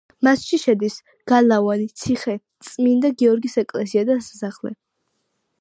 მასში 0.27 0.57
შედის: 0.61 0.95
გალავანი, 1.31 1.85
ციხე, 2.03 2.35
წმინდა 2.71 3.13
გიორგის 3.23 3.59
ეკლესია 3.67 4.09
და 4.13 4.21
სასახლე. 4.31 4.77